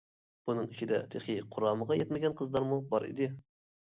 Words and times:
بۇنىڭ 0.49 0.69
ئىچىدە 0.71 1.01
تېخى 1.15 1.35
قۇرامىغا 1.55 1.97
يەتمىگەن 1.99 2.35
قىزلارمۇ 2.41 2.79
بار 2.95 3.05
ئىدى. 3.11 3.29